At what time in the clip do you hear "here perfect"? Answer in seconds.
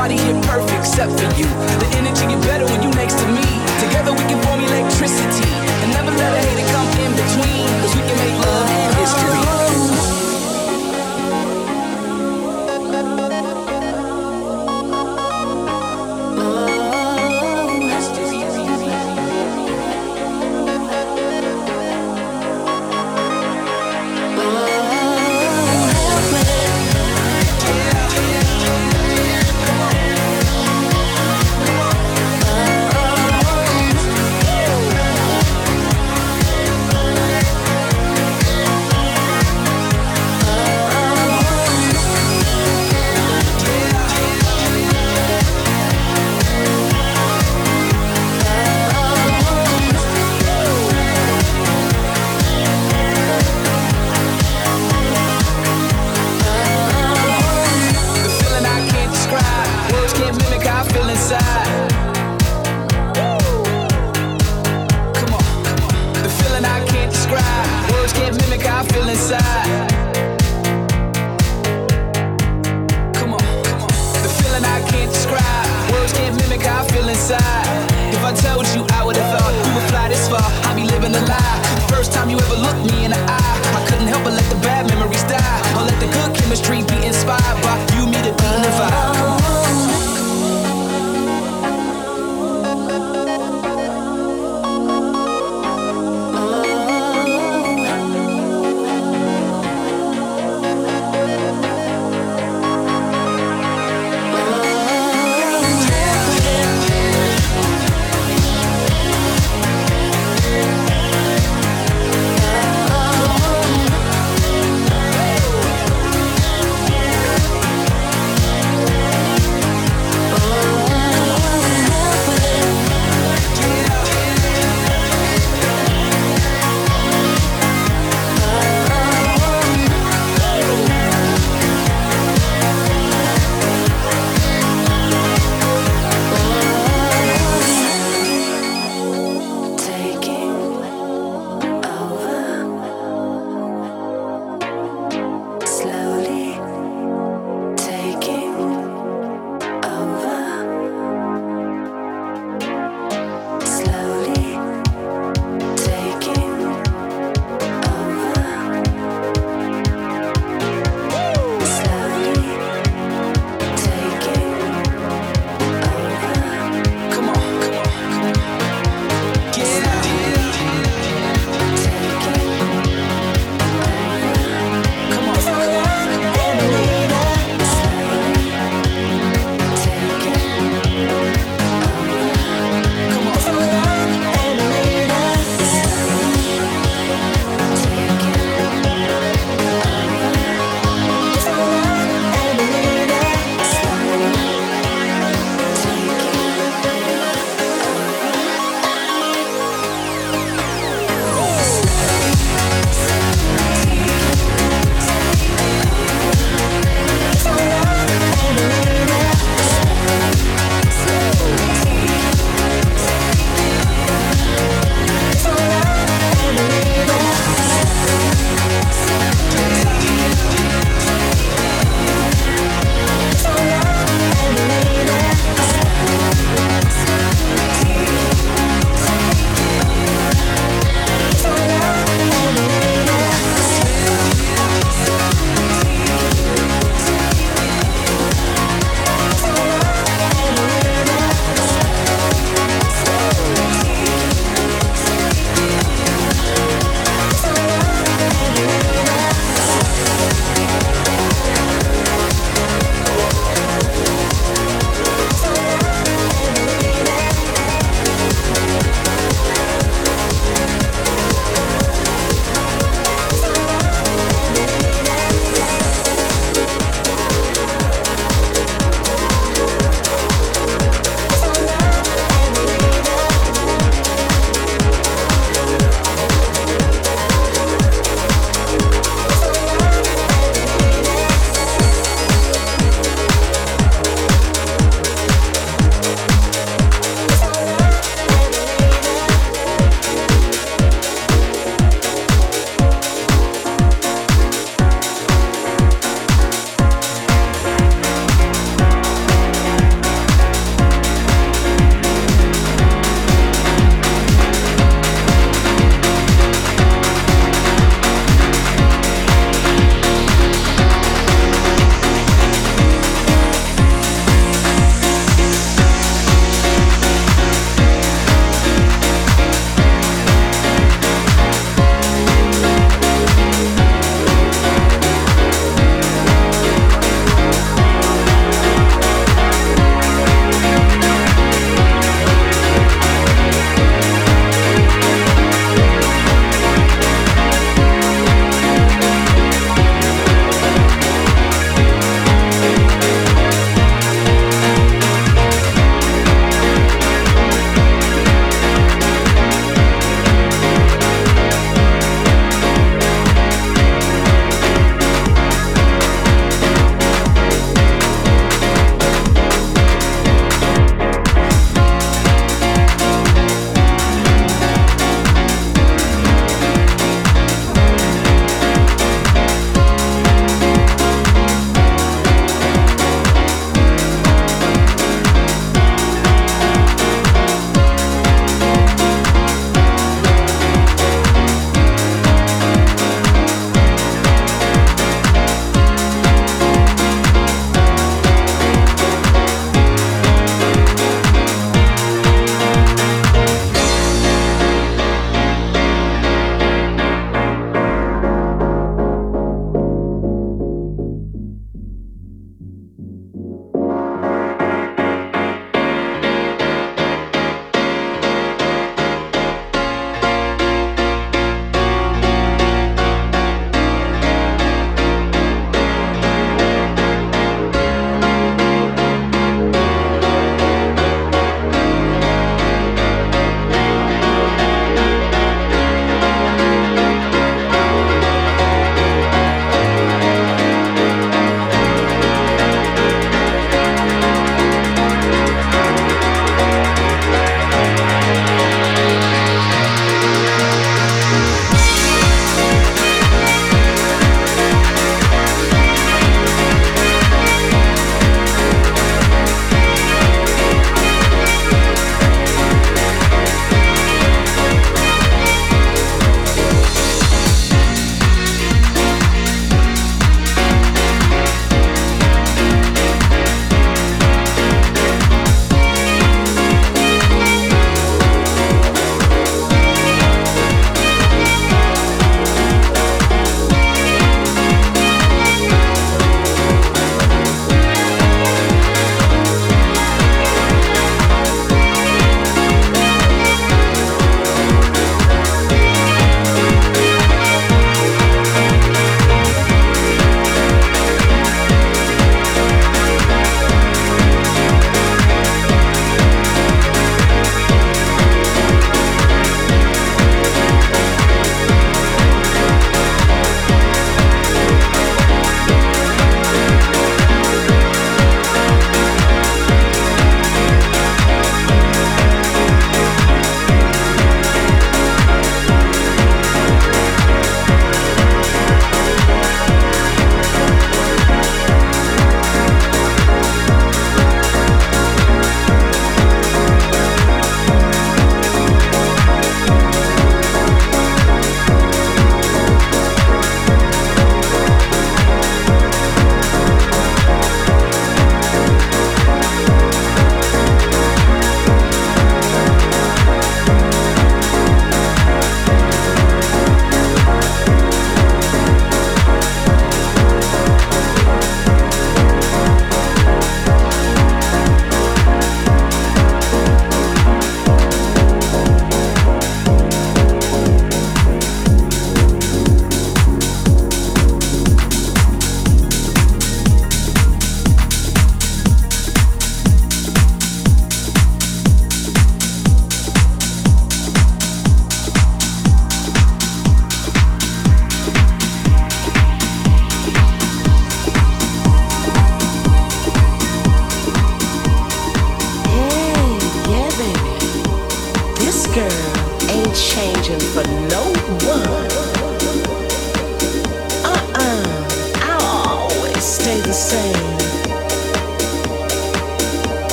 0.16-0.78